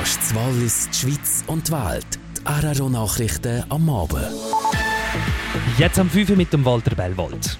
Das 0.00 0.10
ist 0.10 0.34
Wallis, 0.36 0.88
die 0.90 0.96
Schweiz 0.96 1.44
und 1.48 1.66
die 1.66 1.72
Welt. 1.72 2.06
Die 2.38 2.46
Araro-Nachrichten 2.46 3.64
am 3.68 3.90
Abend. 3.90 4.28
Jetzt 5.76 5.98
am 5.98 6.08
5 6.08 6.36
mit 6.36 6.52
dem 6.52 6.64
Walter 6.64 6.94
Bellwald. 6.94 7.58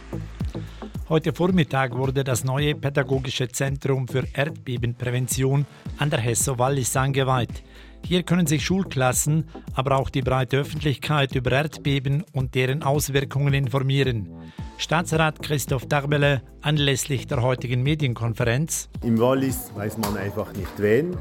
Heute 1.09 1.33
Vormittag 1.33 1.97
wurde 1.97 2.23
das 2.23 2.45
neue 2.45 2.77
Pädagogische 2.77 3.49
Zentrum 3.49 4.07
für 4.07 4.23
Erdbebenprävention 4.33 5.67
an 5.99 6.11
der 6.11 6.21
Hesso 6.21 6.57
Wallis 6.61 6.97
eingeweiht. 6.97 7.65
Hier 8.05 8.23
können 8.23 8.47
sich 8.47 8.65
Schulklassen, 8.65 9.49
aber 9.75 9.97
auch 9.97 10.09
die 10.09 10.23
breite 10.23 10.59
Öffentlichkeit 10.59 11.35
über 11.35 11.51
Erdbeben 11.51 12.23
und 12.33 12.55
deren 12.55 12.85
Auswirkungen 12.85 13.53
informieren. 13.53 14.29
Staatsrat 14.77 15.43
Christoph 15.43 15.87
Darbele 15.87 16.43
anlässlich 16.63 17.27
der 17.27 17.43
heutigen 17.43 17.83
Medienkonferenz. 17.83 18.89
Im 19.03 19.19
Wallis 19.19 19.73
weiß 19.75 19.99
man 19.99 20.17
einfach 20.17 20.53
nicht 20.53 20.79
wen, 20.79 21.17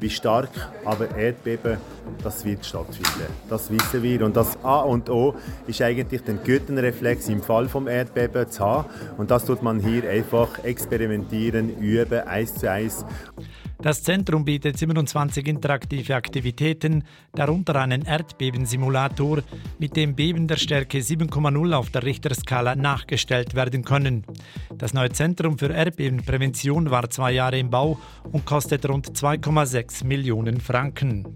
wie 0.00 0.10
stark, 0.10 0.50
aber 0.84 1.16
Erdbeben, 1.16 1.78
das 2.22 2.44
wird 2.44 2.64
stattfinden. 2.64 3.32
Das 3.48 3.70
wissen 3.70 4.02
wir. 4.02 4.24
Und 4.24 4.36
das 4.36 4.56
A 4.62 4.80
und 4.80 5.08
O 5.10 5.34
ist 5.66 5.80
eigentlich 5.82 6.22
den 6.22 6.42
Gürtelreflex 6.42 7.28
im 7.28 7.42
Fall 7.42 7.68
vom 7.68 7.88
Erdbeben 7.88 8.50
zu 8.50 8.64
haben. 8.64 8.88
Und 9.16 9.30
das 9.30 9.44
tut 9.44 9.62
man 9.62 9.80
hier 9.80 10.08
einfach 10.08 10.62
experimentieren, 10.64 11.78
üben, 11.78 12.20
eins 12.26 12.54
zu 12.54 12.70
eins. 12.70 13.04
Das 13.82 14.04
Zentrum 14.04 14.44
bietet 14.44 14.78
27 14.78 15.44
interaktive 15.48 16.14
Aktivitäten, 16.14 17.02
darunter 17.34 17.74
einen 17.74 18.02
Erdbebensimulator, 18.02 19.42
mit 19.80 19.96
dem 19.96 20.14
Beben 20.14 20.46
der 20.46 20.56
Stärke 20.56 20.98
7,0 20.98 21.74
auf 21.74 21.90
der 21.90 22.04
Richterskala 22.04 22.76
nachgestellt 22.76 23.56
werden 23.56 23.84
können. 23.84 24.24
Das 24.78 24.94
neue 24.94 25.10
Zentrum 25.10 25.58
für 25.58 25.72
Erdbebenprävention 25.72 26.92
war 26.92 27.10
zwei 27.10 27.32
Jahre 27.32 27.58
im 27.58 27.70
Bau 27.70 27.98
und 28.30 28.46
kostet 28.46 28.88
rund 28.88 29.18
2,6 29.18 30.06
Millionen 30.06 30.60
Franken. 30.60 31.26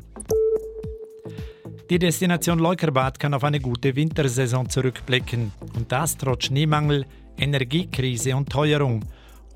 Die 1.91 1.99
Destination 1.99 2.61
Leukerbad 2.61 3.19
kann 3.19 3.35
auf 3.35 3.43
eine 3.43 3.59
gute 3.59 3.97
Wintersaison 3.97 4.69
zurückblicken. 4.69 5.51
Und 5.75 5.91
das 5.91 6.17
trotz 6.17 6.45
Schneemangel, 6.45 7.07
Energiekrise 7.37 8.37
und 8.37 8.51
Teuerung. 8.51 9.05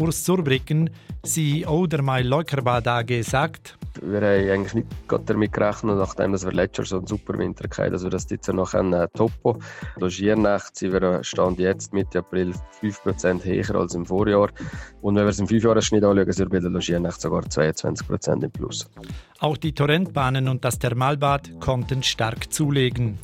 Urs 0.01 0.25
Zurbrücken, 0.25 0.89
CEO 1.23 1.87
der 1.87 2.01
My 2.01 2.23
Leukerbad 2.23 2.89
AG, 2.89 3.23
sagt, 3.23 3.77
wir 4.01 4.23
haben 4.23 4.51
eigentlich 4.51 4.73
nicht 4.73 4.87
damit 5.27 5.53
gerechnet, 5.53 5.99
nachdem 5.99 6.33
wir 6.33 6.53
letztes 6.53 6.79
Jahr 6.79 6.87
so 6.87 6.97
einen 6.97 7.07
super 7.07 7.39
Winter 7.39 7.65
hatten, 7.65 7.93
dass 7.93 8.03
wir 8.03 8.09
das 8.09 8.27
jetzt 8.31 8.49
noch 8.49 8.73
äh, 8.73 9.09
toppen 9.15 9.63
Logiernächte 9.97 10.71
sind 10.73 10.93
wir 10.95 11.23
Stand 11.23 11.59
jetzt 11.59 11.93
Mitte 11.93 12.21
April 12.21 12.55
5% 12.81 13.45
höher 13.45 13.75
als 13.79 13.95
im 13.95 14.07
Vorjahr. 14.07 14.49
Und 15.03 15.17
wenn 15.17 15.25
wir 15.25 15.31
es 15.31 15.39
im 15.39 15.47
5-Jahres-Schnitt 15.47 16.03
anschauen, 16.03 16.33
sind 16.33 16.51
wir 16.51 16.59
bei 16.59 16.63
der 16.63 16.71
Logiernächte 16.71 17.21
sogar 17.21 17.43
22% 17.43 18.43
im 18.43 18.51
Plus. 18.51 18.89
Auch 19.41 19.59
die 19.59 19.75
Torrentbahnen 19.75 20.49
und 20.49 20.65
das 20.65 20.79
Thermalbad 20.79 21.61
konnten 21.61 22.03
stark 22.03 22.51
zulegen. 22.51 23.19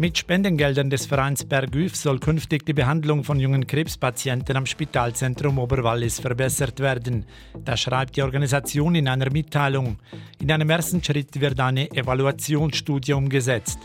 Mit 0.00 0.16
Spendengeldern 0.16 0.88
des 0.88 1.04
Vereins 1.04 1.44
Bergüf 1.44 1.94
soll 1.94 2.20
künftig 2.20 2.64
die 2.64 2.72
Behandlung 2.72 3.22
von 3.22 3.38
jungen 3.38 3.66
Krebspatienten 3.66 4.56
am 4.56 4.64
Spitalzentrum 4.64 5.58
Oberwallis 5.58 6.20
verbessert 6.20 6.80
werden. 6.80 7.26
Das 7.66 7.80
schreibt 7.80 8.16
die 8.16 8.22
Organisation 8.22 8.94
in 8.94 9.08
einer 9.08 9.30
Mitteilung. 9.30 9.98
In 10.40 10.50
einem 10.50 10.70
ersten 10.70 11.04
Schritt 11.04 11.38
wird 11.38 11.60
eine 11.60 11.90
Evaluationsstudie 11.90 13.12
umgesetzt. 13.12 13.78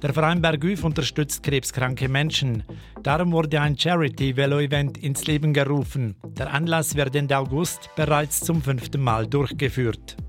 Der 0.00 0.14
Verein 0.14 0.40
Bergüf 0.40 0.82
unterstützt 0.82 1.42
krebskranke 1.42 2.08
Menschen. 2.08 2.62
Darum 3.02 3.30
wurde 3.32 3.60
ein 3.60 3.76
Charity-Velo-Event 3.76 4.96
ins 4.96 5.26
Leben 5.26 5.52
gerufen. 5.52 6.16
Der 6.38 6.54
Anlass 6.54 6.96
wird 6.96 7.14
Ende 7.14 7.36
August 7.36 7.90
bereits 7.96 8.40
zum 8.40 8.62
fünften 8.62 9.02
Mal 9.02 9.26
durchgeführt. 9.26 10.16